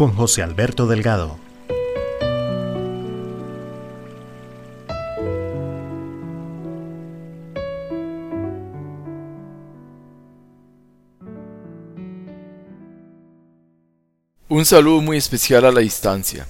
[0.00, 1.38] Con José Alberto Delgado.
[14.48, 16.46] Un saludo muy especial a la distancia,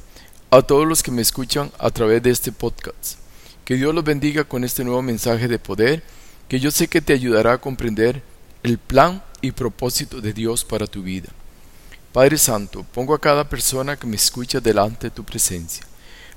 [0.52, 3.18] a todos los que me escuchan a través de este podcast.
[3.64, 6.04] Que Dios los bendiga con este nuevo mensaje de poder
[6.46, 8.22] que yo sé que te ayudará a comprender
[8.62, 11.30] el plan y propósito de Dios para tu vida.
[12.12, 15.86] Padre Santo, pongo a cada persona que me escucha delante de tu presencia,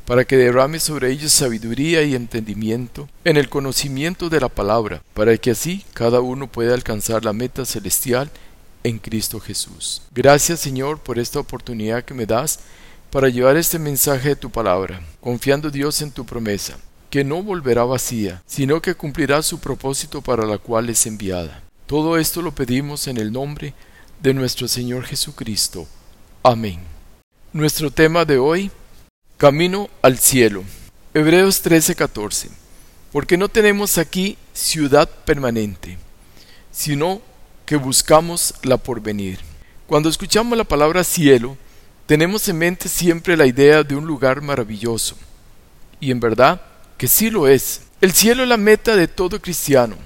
[0.06, 5.36] para que derrame sobre ellos sabiduría y entendimiento en el conocimiento de la palabra, para
[5.36, 8.30] que así cada uno pueda alcanzar la meta celestial
[8.84, 10.04] en Cristo Jesús.
[10.14, 12.60] Gracias Señor por esta oportunidad que me das
[13.10, 16.78] para llevar este mensaje de tu palabra, confiando Dios en tu promesa,
[17.10, 21.64] que no volverá vacía, sino que cumplirá su propósito para la cual es enviada.
[21.88, 23.93] Todo esto lo pedimos en el nombre de
[24.32, 25.86] nuestro Señor Jesucristo.
[26.44, 26.80] Amén.
[27.52, 28.72] Nuestro tema de hoy,
[29.36, 30.64] Camino al cielo.
[31.14, 32.50] Hebreos 13:14.
[33.12, 35.98] Porque no tenemos aquí ciudad permanente,
[36.72, 37.22] sino
[37.66, 39.40] que buscamos la porvenir.
[39.88, 41.58] Cuando escuchamos la palabra cielo,
[42.06, 45.18] tenemos en mente siempre la idea de un lugar maravilloso.
[46.00, 46.62] Y en verdad
[46.98, 47.82] que sí lo es.
[48.00, 49.98] El cielo es la meta de todo cristiano.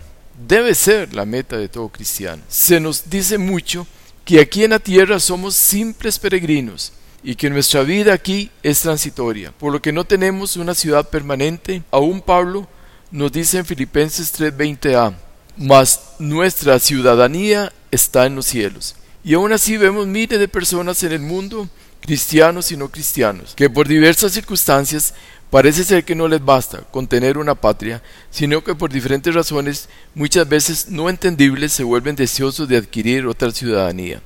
[0.48, 2.42] Debe ser la meta de todo cristiano.
[2.48, 3.86] Se nos dice mucho
[4.28, 6.92] que aquí en la tierra somos simples peregrinos
[7.23, 11.81] y que nuestra vida aquí es transitoria, por lo que no tenemos una ciudad permanente.
[11.92, 12.67] Aún Pablo
[13.09, 15.14] nos dice en Filipenses 3:20a,
[15.55, 18.98] mas nuestra ciudadanía está en los cielos.
[19.23, 21.70] Y aún así vemos miles de personas en el mundo,
[22.02, 25.14] cristianos y no cristianos, que por diversas circunstancias
[25.49, 29.89] parece ser que no les basta con tener una patria, sino que por diferentes razones,
[30.13, 34.21] muchas veces no entendibles, se vuelven deseosos de adquirir otra ciudadanía.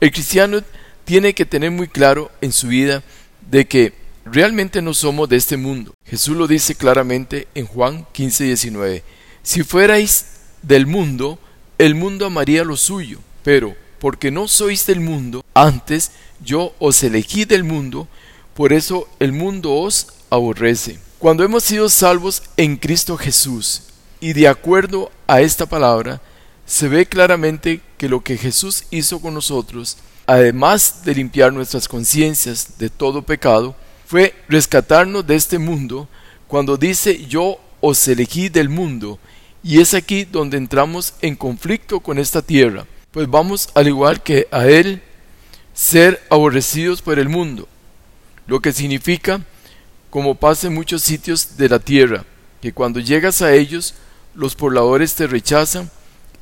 [0.00, 0.60] El cristiano
[1.04, 3.02] tiene que tener muy claro en su vida
[3.50, 3.92] de que
[4.24, 5.94] realmente no somos de este mundo.
[6.06, 9.02] Jesús lo dice claramente en Juan 15:19.
[9.42, 10.26] Si fuerais
[10.62, 11.38] del mundo,
[11.78, 16.12] el mundo amaría lo suyo, pero porque no sois del mundo, antes
[16.44, 18.08] yo os elegí del mundo,
[18.54, 20.98] por eso el mundo os aborrece.
[21.18, 23.82] Cuando hemos sido salvos en Cristo Jesús,
[24.18, 26.22] y de acuerdo a esta palabra,
[26.64, 32.78] se ve claramente que lo que Jesús hizo con nosotros, además de limpiar nuestras conciencias
[32.78, 33.76] de todo pecado,
[34.06, 36.08] fue rescatarnos de este mundo
[36.46, 39.18] cuando dice yo os elegí del mundo
[39.62, 44.48] y es aquí donde entramos en conflicto con esta tierra, pues vamos al igual que
[44.50, 45.02] a Él
[45.74, 47.68] ser aborrecidos por el mundo,
[48.46, 49.44] lo que significa,
[50.12, 52.26] como pasa en muchos sitios de la tierra,
[52.60, 53.94] que cuando llegas a ellos,
[54.34, 55.90] los pobladores te rechazan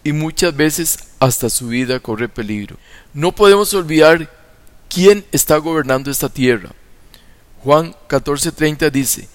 [0.02, 2.76] y muchas veces hasta su vida corre peligro.
[3.14, 4.28] No podemos olvidar
[4.88, 6.72] quién está gobernando esta tierra.
[7.62, 9.28] Juan 14:30 dice,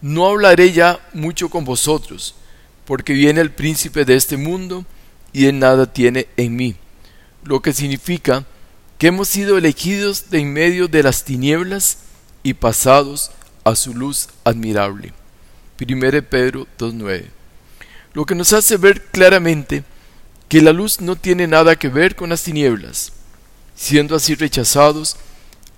[0.00, 2.36] No hablaré ya mucho con vosotros,
[2.84, 4.84] porque viene el príncipe de este mundo
[5.32, 6.76] y en nada tiene en mí,
[7.42, 8.46] lo que significa
[8.98, 11.98] que hemos sido elegidos de en medio de las tinieblas
[12.44, 13.32] y pasados
[13.64, 15.12] a su luz admirable.
[15.80, 17.24] 1 Pedro 2.9.
[18.12, 19.84] Lo que nos hace ver claramente
[20.48, 23.12] que la luz no tiene nada que ver con las tinieblas,
[23.76, 25.16] siendo así rechazados,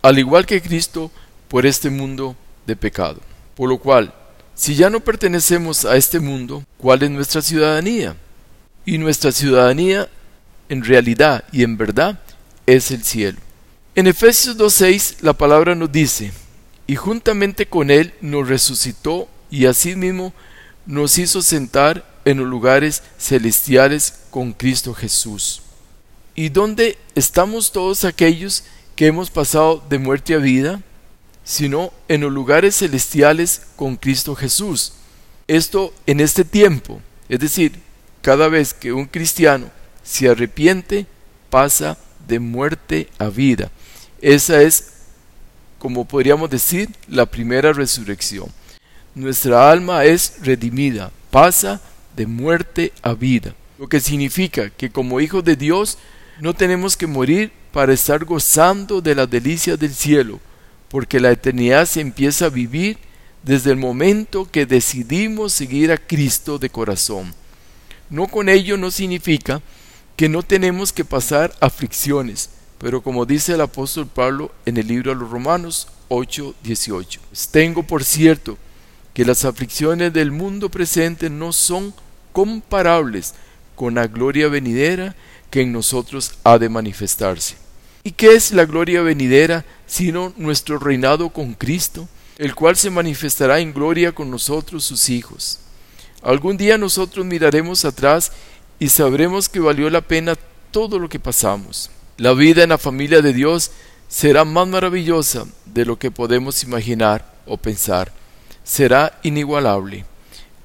[0.01, 1.11] al igual que Cristo,
[1.49, 2.35] por este mundo
[2.67, 3.21] de pecado.
[3.55, 4.15] Por lo cual,
[4.55, 8.17] si ya no pertenecemos a este mundo, ¿cuál es nuestra ciudadanía?
[8.87, 10.09] Y nuestra ciudadanía,
[10.69, 12.19] en realidad y en verdad,
[12.67, 13.39] es el cielo.
[13.95, 16.33] En Efesios 2.6 la palabra nos dice,
[16.87, 20.33] y juntamente con Él nos resucitó y asimismo
[20.87, 25.63] nos hizo sentar en los lugares celestiales con Cristo Jesús.
[26.35, 28.65] ¿Y dónde estamos todos aquellos
[28.97, 30.83] que hemos pasado de muerte a vida?
[31.45, 34.93] sino en los lugares celestiales con Cristo Jesús.
[35.49, 37.73] Esto en este tiempo, es decir,
[38.21, 39.71] cada vez que un cristiano
[40.05, 41.07] se arrepiente,
[41.51, 43.71] pasa de muerte a vida.
[44.21, 44.92] Esa es,
[45.83, 48.47] como podríamos decir, la primera resurrección.
[49.17, 51.81] Nuestra alma es redimida, pasa
[52.15, 55.99] de muerte a vida, lo que significa que como hijos de Dios
[56.41, 60.39] no tenemos que morir para estar gozando de las delicias del cielo,
[60.89, 62.99] porque la eternidad se empieza a vivir
[63.43, 67.35] desde el momento que decidimos seguir a Cristo de corazón.
[68.09, 69.61] No con ello no significa
[70.15, 72.51] que no tenemos que pasar aflicciones,
[72.83, 77.21] pero como dice el apóstol Pablo en el libro a los Romanos 8:18,
[77.53, 78.59] tengo por cierto
[79.15, 81.95] que las aflicciones del mundo presente no son
[82.33, 83.35] comparables
[83.77, 85.15] con la gloria venidera
[85.49, 87.55] que en nosotros ha de manifestarse.
[88.03, 93.61] ¿Y qué es la gloria venidera sino nuestro reinado con Cristo, el cual se manifestará
[93.61, 95.61] en gloria con nosotros sus hijos?
[96.21, 98.33] Algún día nosotros miraremos atrás
[98.81, 100.35] y sabremos que valió la pena
[100.73, 101.89] todo lo que pasamos.
[102.19, 103.71] La vida en la familia de Dios
[104.09, 108.13] será más maravillosa de lo que podemos imaginar o pensar.
[108.63, 110.05] Será inigualable.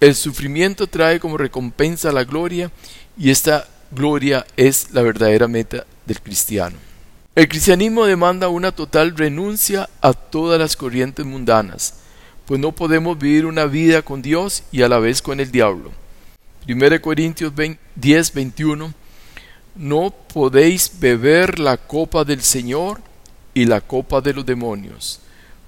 [0.02, 2.70] El sufrimiento trae como recompensa la gloria
[3.18, 6.78] y esta gloria es la verdadera meta del cristiano.
[7.34, 11.96] El cristianismo demanda una total renuncia a todas las corrientes mundanas,
[12.46, 15.92] pues no podemos vivir una vida con Dios y a la vez con el diablo.
[16.68, 17.54] 1 Corintios
[17.96, 18.94] 10, 21
[19.78, 23.00] No podéis beber la copa del Señor
[23.54, 25.20] y la copa de los demonios.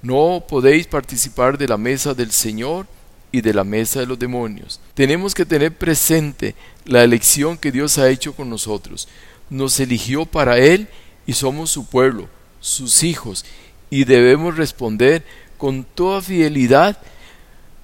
[0.02, 2.88] No podéis participar de la mesa del Señor
[3.32, 4.80] y de la mesa de los demonios.
[4.96, 9.08] Tenemos que tener presente la elección que Dios ha hecho con nosotros.
[9.50, 10.88] Nos eligió para Él
[11.28, 12.28] y somos su pueblo,
[12.60, 13.46] sus hijos,
[13.92, 15.24] y debemos responder
[15.58, 16.98] con toda fidelidad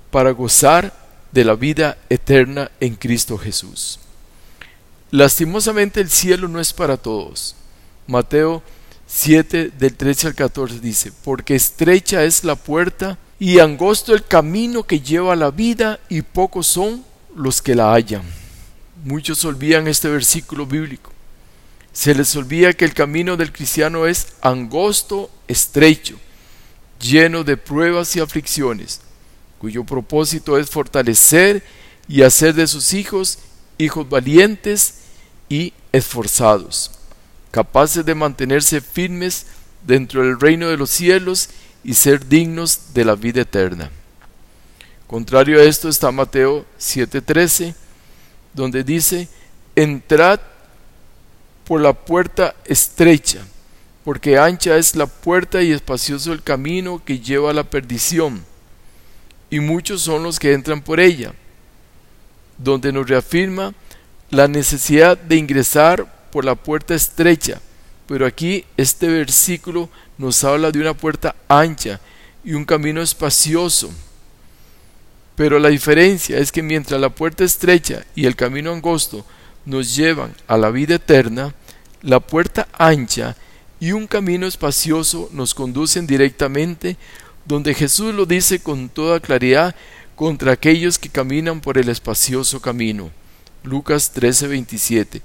[0.10, 0.94] para gozar
[1.32, 4.00] de la vida eterna en Cristo Jesús.
[5.12, 7.56] Lastimosamente el cielo no es para todos.
[8.08, 8.64] Mateo
[9.08, 14.84] 7 del 13 al 14 dice, porque estrecha es la puerta y angosto el camino
[14.84, 17.04] que lleva a la vida y pocos son
[17.36, 18.24] los que la hallan.
[19.04, 21.12] Muchos olvidan este versículo bíblico.
[21.94, 26.16] Se les olvida que el camino del cristiano es angosto, estrecho,
[27.00, 29.02] lleno de pruebas y aflicciones,
[29.60, 31.64] cuyo propósito es fortalecer
[32.08, 33.40] y hacer de sus hijos
[33.78, 34.96] hijos valientes
[35.50, 36.92] y esforzados,
[37.52, 39.46] capaces de mantenerse firmes
[39.86, 41.50] dentro del reino de los cielos
[41.84, 43.92] y ser dignos de la vida eterna.
[45.08, 47.76] Contrario a esto está Mateo 7:13,
[48.54, 49.28] donde dice,
[49.76, 50.40] entrad
[51.64, 53.46] por la puerta estrecha,
[54.04, 58.44] porque ancha es la puerta y espacioso el camino que lleva a la perdición,
[59.50, 61.34] y muchos son los que entran por ella,
[62.58, 63.74] donde nos reafirma
[64.30, 67.62] la necesidad de ingresar por la puerta estrecha,
[68.08, 72.00] pero aquí este versículo nos habla de una puerta ancha
[72.44, 73.90] y un camino espacioso.
[75.36, 79.26] Pero la diferencia es que mientras la puerta estrecha y el camino angosto
[79.66, 81.54] nos llevan a la vida eterna,
[82.02, 83.36] la puerta ancha
[83.80, 86.98] y un camino espacioso nos conducen directamente
[87.46, 89.76] donde Jesús lo dice con toda claridad
[90.16, 93.12] contra aquellos que caminan por el espacioso camino.
[93.64, 95.22] Lucas 13:27.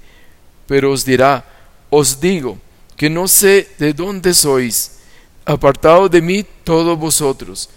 [0.67, 1.45] Pero os dirá,
[1.89, 2.57] os digo,
[2.95, 4.99] que no sé de dónde sois,
[5.45, 7.69] apartados de mí todos vosotros,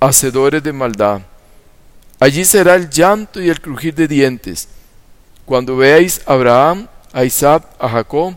[0.00, 1.22] hacedores de maldad.
[2.18, 4.68] Allí será el llanto y el crujir de dientes
[5.44, 8.34] cuando veáis a Abraham, a Isaac, a Jacob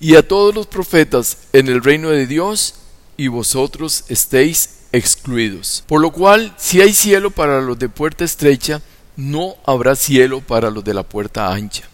[0.00, 2.74] y a todos los profetas en el reino de Dios,
[3.16, 5.84] y vosotros estéis excluidos.
[5.86, 8.80] Por lo cual, si hay cielo para los de puerta estrecha,
[9.16, 11.88] no habrá cielo para los de la puerta ancha.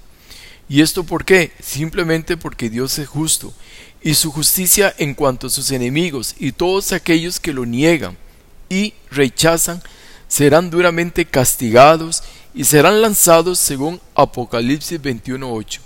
[0.68, 1.52] ¿Y esto por qué?
[1.62, 3.52] Simplemente porque Dios es justo,
[4.04, 8.18] y su justicia en cuanto a sus enemigos y todos aquellos que lo niegan
[8.68, 9.82] y rechazan
[10.28, 12.22] serán duramente castigados
[12.54, 15.80] y serán lanzados según Apocalipsis 21.8.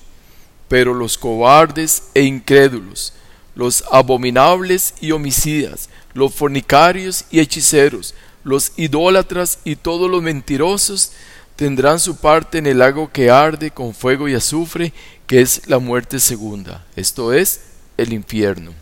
[0.66, 3.12] Pero los cobardes e incrédulos,
[3.54, 11.12] los abominables y homicidas, los fornicarios y hechiceros, los idólatras y todos los mentirosos
[11.56, 14.92] tendrán su parte en el lago que arde con fuego y azufre,
[15.26, 17.62] que es la muerte segunda, esto es,
[17.96, 18.72] el infierno.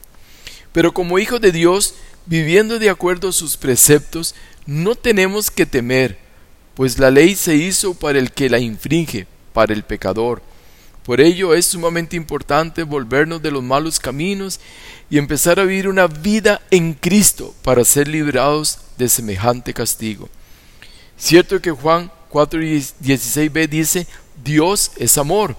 [0.72, 1.94] Pero como hijos de Dios,
[2.26, 4.34] viviendo de acuerdo a sus preceptos,
[4.66, 6.18] no tenemos que temer,
[6.74, 10.42] pues la ley se hizo para el que la infringe, para el pecador.
[11.06, 14.58] Por ello es sumamente importante volvernos de los malos caminos
[15.08, 20.28] y empezar a vivir una vida en Cristo para ser librados de semejante castigo.
[21.16, 24.08] Cierto que Juan 4:16b dice,
[24.42, 25.56] Dios es amor,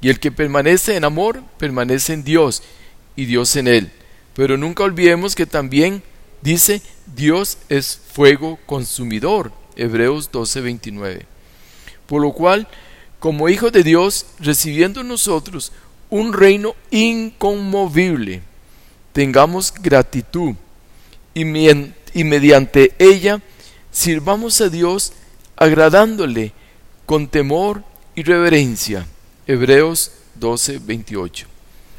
[0.00, 2.62] y el que permanece en amor permanece en Dios
[3.16, 3.90] y Dios en él.
[4.34, 6.04] Pero nunca olvidemos que también
[6.40, 6.82] dice,
[7.16, 9.50] Dios es fuego consumidor.
[9.74, 11.26] Hebreos 12:29.
[12.06, 12.68] Por lo cual,
[13.24, 15.72] como hijos de Dios, recibiendo nosotros
[16.10, 18.42] un reino inconmovible,
[19.14, 20.54] tengamos gratitud
[21.32, 23.40] y, mediante ella
[23.90, 25.14] sirvamos a Dios
[25.56, 26.52] agradándole
[27.06, 27.82] con temor
[28.14, 29.06] y reverencia.
[29.46, 31.46] Hebreos 12, 28.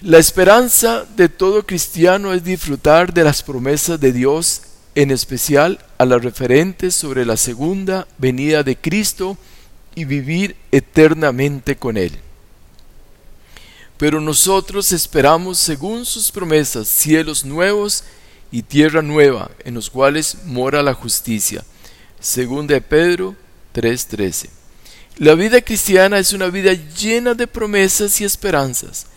[0.04, 4.62] La esperanza de todo cristiano es disfrutar de las promesas de Dios,
[4.94, 9.40] en especial a las referentes sobre la segunda venida de Cristo
[9.96, 12.12] y vivir eternamente con Él.
[13.98, 18.04] Pero nosotros esperamos, según sus promesas, cielos nuevos
[18.52, 21.64] y tierra nueva, en los cuales mora la justicia.
[22.20, 23.36] Segunda de Pedro
[23.74, 24.50] 3:13.
[25.18, 29.08] La vida cristiana es una vida llena de promesas y esperanzas,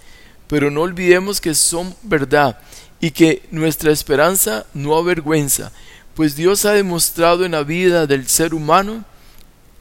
[0.47, 2.59] pero no olvidemos que son verdad
[3.01, 5.73] y que nuestra esperanza no avergüenza,
[6.15, 9.05] pues Dios ha demostrado en la vida del ser humano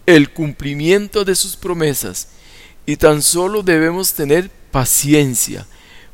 [0.08, 2.30] el cumplimiento de sus promesas
[2.86, 5.68] y tan solo debemos tener paciencia,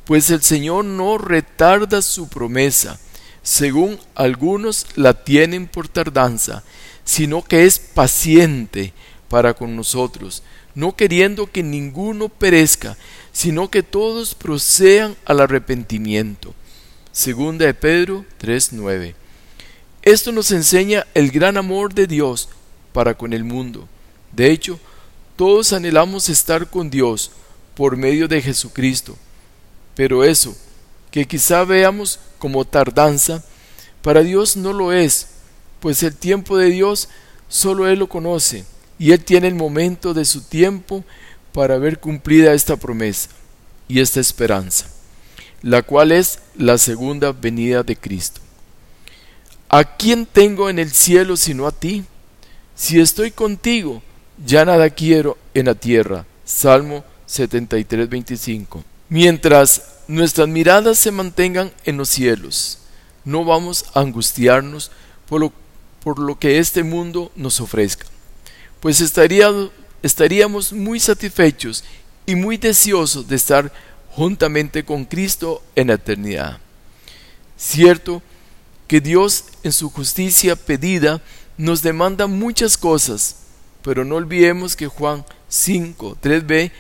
[0.04, 3.00] pues el Señor no retarda su promesa,
[3.44, 6.64] según algunos la tienen por tardanza,
[7.06, 8.94] sino que es paciente
[9.30, 10.42] para con nosotros,
[10.74, 12.98] no queriendo que ninguno perezca,
[13.32, 16.56] sino que todos procedan al arrepentimiento.
[17.12, 19.14] Segunda de Pedro 3:9.
[20.02, 22.50] Esto nos enseña el gran amor de Dios
[22.94, 23.88] para con el mundo.
[24.32, 24.80] De hecho,
[25.36, 27.32] todos anhelamos estar con Dios
[27.76, 29.18] por medio de Jesucristo.
[29.96, 30.56] Pero eso,
[31.12, 33.44] que quizá veamos como tardanza,
[34.02, 35.28] para Dios no lo es,
[35.80, 37.10] pues el tiempo de Dios
[37.48, 38.66] solo Él lo conoce,
[38.98, 41.04] y Él tiene el momento de su tiempo
[41.52, 43.30] para ver cumplida esta promesa
[43.88, 44.88] y esta esperanza,
[45.62, 48.42] la cual es la segunda venida de Cristo.
[49.70, 52.04] ¿A quién tengo en el cielo sino a ti?
[52.76, 54.02] Si estoy contigo,
[54.46, 56.26] ya nada quiero en la tierra.
[56.46, 58.84] Salmo 73, 25.
[59.10, 62.80] Mientras nuestras miradas se mantengan en los cielos,
[63.26, 64.92] no vamos a angustiarnos
[65.28, 65.54] por lo,
[66.04, 68.06] por lo que este mundo nos ofrezca,
[68.80, 71.84] pues estaríamos muy satisfechos
[72.26, 73.72] y muy deseosos de estar
[74.12, 76.58] juntamente con Cristo en la eternidad.
[77.58, 78.22] Cierto
[78.88, 81.22] que Dios en su justicia pedida
[81.58, 83.38] nos demanda muchas cosas,
[83.82, 86.72] pero no olvidemos que Juan 5, 3b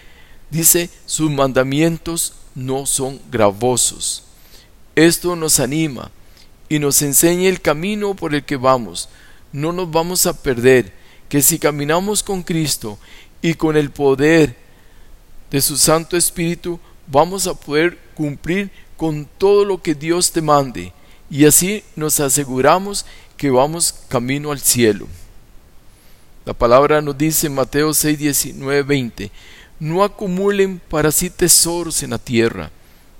[0.49, 4.23] dice, sus mandamientos no son gravosos.
[4.95, 6.11] Esto nos anima
[6.69, 9.09] y nos enseña el camino por el que vamos.
[9.51, 10.93] No nos vamos a perder,
[11.29, 12.99] que si caminamos con Cristo
[13.41, 14.55] y con el poder
[15.49, 20.93] de su Santo Espíritu, vamos a poder cumplir con todo lo que Dios te mande
[21.29, 23.05] y así nos aseguramos
[23.43, 25.05] que vamos camino al cielo.
[26.45, 29.31] La palabra nos dice en Mateo 6, 19, 20,
[29.81, 32.71] no acumulen para sí tesoros en la tierra,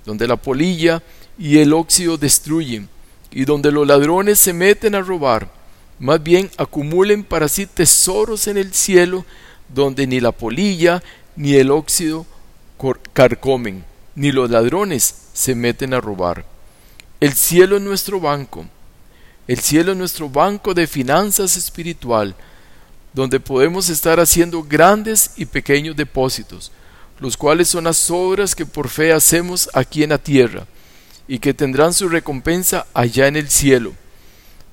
[0.06, 1.02] donde la polilla
[1.38, 2.88] y el óxido destruyen,
[3.32, 5.52] y donde los ladrones se meten a robar.
[5.98, 9.26] Más bien acumulen para sí tesoros en el cielo,
[9.68, 11.02] donde ni la polilla
[11.36, 12.24] ni el óxido
[13.12, 16.46] carcomen, ni los ladrones se meten a robar.
[17.20, 18.64] El cielo es nuestro banco,
[19.46, 22.34] el cielo es nuestro banco de finanzas espiritual,
[23.12, 26.72] donde podemos estar haciendo grandes y pequeños depósitos,
[27.20, 30.66] los cuales son las obras que por fe hacemos aquí en la tierra,
[31.28, 33.94] y que tendrán su recompensa allá en el cielo.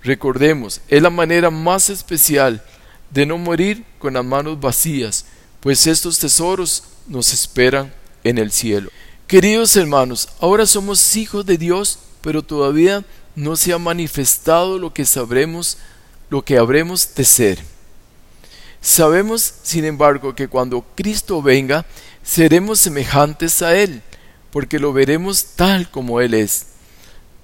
[0.04, 2.64] Recordemos, es la manera más especial
[3.12, 5.26] de no morir con las manos vacías,
[5.60, 8.90] pues estos tesoros nos esperan en el cielo.
[9.28, 13.04] Queridos hermanos, ahora somos hijos de Dios, pero todavía
[13.36, 15.78] no se ha manifestado lo que sabremos,
[16.30, 17.60] lo que habremos de ser.
[18.82, 21.86] Sabemos, sin embargo, que cuando Cristo venga,
[22.24, 24.02] seremos semejantes a Él,
[24.52, 26.68] porque lo veremos tal como Él es.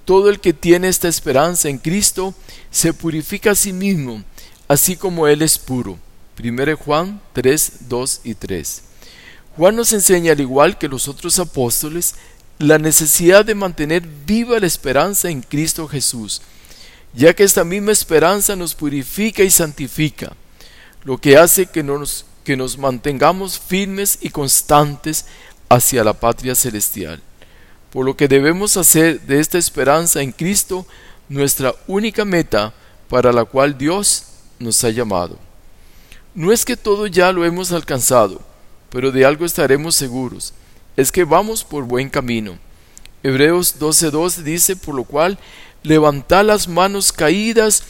[0.04, 2.34] Todo el que tiene esta esperanza en Cristo
[2.70, 4.24] se purifica a sí mismo,
[4.66, 5.98] así como Él es puro.
[6.42, 8.82] 1 Juan 3, 2 y 3.
[9.56, 12.14] Juan nos enseña, al igual que los otros apóstoles,
[12.58, 16.42] la necesidad de mantener viva la esperanza en Cristo Jesús,
[17.14, 20.32] ya que esta misma esperanza nos purifica y santifica
[21.04, 25.26] lo que hace que nos, que nos mantengamos firmes y constantes
[25.68, 27.22] hacia la patria celestial.
[27.90, 30.86] Por lo que debemos hacer de esta esperanza en Cristo
[31.28, 32.74] nuestra única meta
[33.08, 34.24] para la cual Dios
[34.58, 35.38] nos ha llamado.
[36.34, 38.42] No es que todo ya lo hemos alcanzado,
[38.90, 40.52] pero de algo estaremos seguros,
[40.98, 42.58] es que vamos por buen camino.
[43.22, 45.38] Hebreos 12:2 dice, por lo cual,
[45.84, 47.84] levantad las manos caídas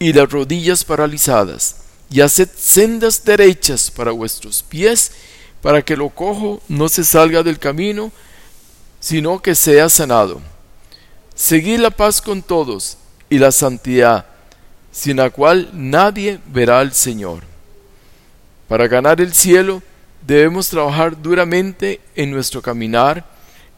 [0.00, 1.76] y las rodillas paralizadas
[2.10, 5.12] y haced sendas derechas para vuestros pies,
[5.62, 8.10] para que lo cojo no se salga del camino,
[8.98, 10.40] sino que sea sanado.
[11.36, 12.96] Seguid la paz con todos
[13.30, 14.26] y la santidad,
[14.90, 17.44] sin la cual nadie verá al Señor.
[18.66, 19.84] Para ganar el cielo
[20.26, 23.24] debemos trabajar duramente en nuestro caminar,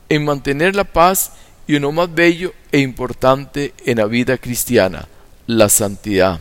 [0.09, 1.33] en mantener la paz
[1.67, 5.09] y uno más bello e importante en la vida cristiana,
[5.47, 6.41] la santidad.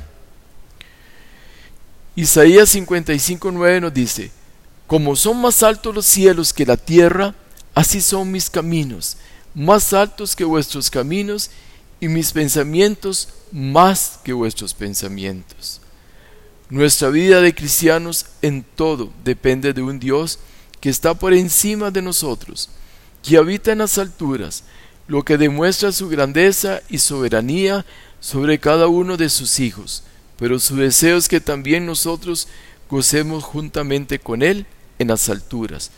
[2.16, 4.32] Isaías 55.9 nos dice,
[4.88, 7.34] Como son más altos los cielos que la tierra,
[7.74, 9.18] así son mis caminos,
[9.54, 11.50] más altos que vuestros caminos,
[12.00, 15.82] y mis pensamientos más que vuestros pensamientos.
[16.70, 20.40] Nuestra vida de cristianos en todo depende de un Dios
[20.80, 22.70] que está por encima de nosotros,
[23.24, 24.64] que habita en las alturas,
[25.08, 27.86] lo que demuestra su grandeza y soberanía
[28.20, 30.04] sobre cada uno de sus hijos,
[30.38, 32.48] pero su deseo es que también nosotros
[32.90, 34.66] gocemos juntamente con Él
[34.98, 35.92] en las alturas.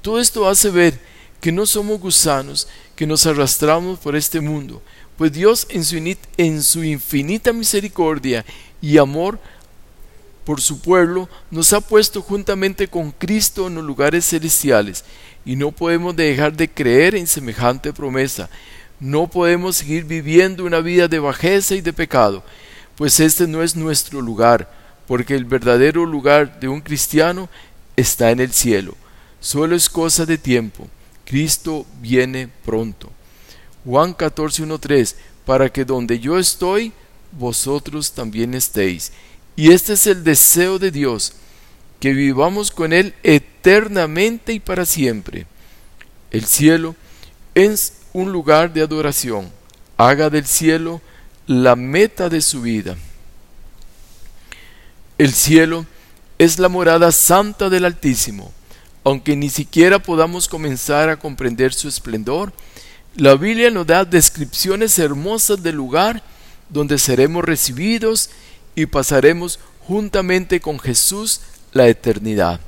[0.00, 1.00] Todo esto hace ver
[1.40, 4.80] que no somos gusanos que nos arrastramos por este mundo,
[5.16, 8.44] pues Dios en su, infinita misericordia
[8.80, 9.38] y amor
[10.44, 15.04] por su pueblo nos ha puesto juntamente con Cristo en los lugares celestiales
[15.44, 18.48] y no podemos dejar de creer en semejante promesa.
[19.00, 22.44] No podemos seguir viviendo una vida de bajeza y de pecado,
[22.96, 24.70] pues este no es nuestro lugar,
[25.06, 27.48] porque el verdadero lugar de un cristiano
[27.96, 28.94] está en el cielo.
[29.40, 30.88] Solo es cosa de tiempo.
[31.24, 33.10] Cristo viene pronto.
[33.84, 36.92] Juan 14.1.3 Para que donde yo estoy,
[37.32, 39.12] vosotros también estéis.
[39.56, 41.34] Y este es el deseo de Dios,
[42.00, 45.46] que vivamos con Él eternamente y para siempre.
[46.30, 46.96] El cielo
[47.54, 49.50] es un lugar de adoración.
[49.96, 51.00] Haga del cielo
[51.46, 52.96] la meta de su vida.
[55.18, 55.86] El cielo
[56.38, 58.52] es la morada santa del Altísimo.
[59.04, 62.52] Aunque ni siquiera podamos comenzar a comprender su esplendor,
[63.14, 66.22] la Biblia nos da descripciones hermosas del lugar
[66.70, 68.30] donde seremos recibidos
[68.74, 71.40] y pasaremos juntamente con Jesús
[71.72, 72.60] la eternidad.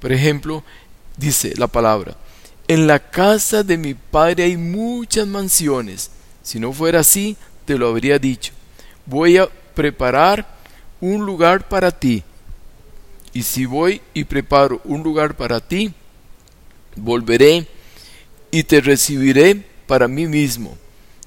[0.00, 0.64] Por ejemplo,
[1.16, 2.16] dice la palabra,
[2.68, 6.10] en la casa de mi padre hay muchas mansiones.
[6.42, 8.52] Si no fuera así, te lo habría dicho.
[9.06, 10.46] Voy a preparar
[11.00, 12.22] un lugar para ti.
[13.32, 15.92] Y si voy y preparo un lugar para ti,
[16.96, 17.66] volveré
[18.50, 20.76] y te recibiré para mí mismo,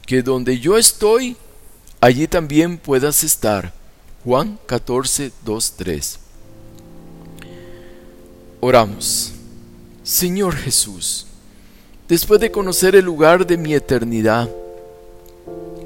[0.06, 1.38] que donde yo estoy,
[2.04, 3.72] allí también puedas estar.
[4.26, 6.20] Juan 14, 2, 3.
[8.60, 9.32] Oramos.
[10.04, 11.28] Señor Jesús,
[12.10, 14.50] después de conocer el lugar de mi eternidad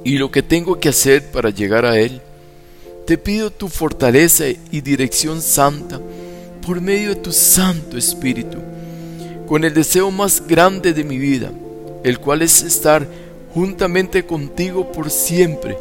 [0.03, 2.19] y lo que tengo que hacer para llegar a Él,
[3.05, 6.01] te pido tu fortaleza y dirección santa
[6.65, 8.57] por medio de tu Santo Espíritu,
[9.45, 11.51] con el deseo más grande de mi vida,
[12.03, 13.07] el cual es estar
[13.53, 15.77] juntamente contigo por siempre,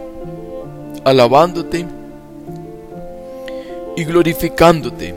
[1.07, 1.87] alabándote
[3.97, 5.15] y glorificándote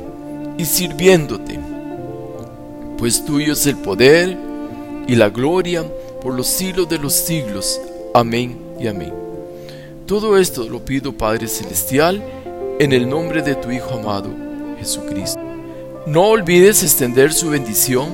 [0.58, 1.60] y sirviéndote
[3.00, 4.38] pues tuyo es el poder
[5.08, 5.86] y la gloria
[6.22, 7.80] por los siglos de los siglos.
[8.14, 9.14] Amén y amén.
[10.06, 12.22] Todo esto lo pido Padre Celestial
[12.78, 14.30] en el nombre de tu Hijo amado,
[14.78, 15.40] Jesucristo.
[16.08, 18.10] No olvides extender su bendición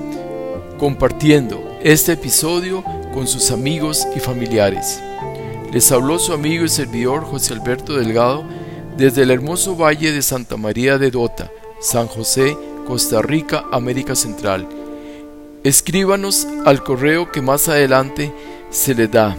[0.78, 5.00] compartiendo este episodio con sus amigos y familiares.
[5.76, 8.46] Les habló su amigo y servidor José Alberto Delgado
[8.96, 12.58] desde el hermoso valle de Santa María de Dota, San José,
[12.88, 14.70] Costa Rica, América Central.
[15.66, 18.34] Escríbanos al correo que más adelante
[18.70, 19.36] se le da.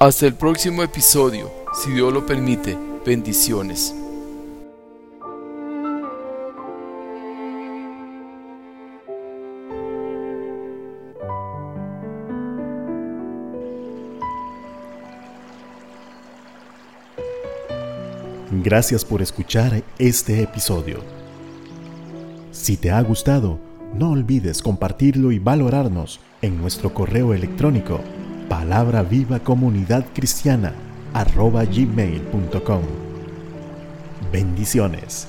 [0.00, 1.52] Hasta el próximo episodio,
[1.84, 2.76] si Dios lo permite.
[3.06, 3.94] Bendiciones.
[18.62, 20.98] Gracias por escuchar este episodio.
[22.50, 23.60] Si te ha gustado,
[23.94, 28.00] no olvides compartirlo y valorarnos en nuestro correo electrónico
[28.48, 30.74] palabra viva comunidad cristiana
[31.14, 32.82] gmail.com.
[34.32, 35.28] Bendiciones.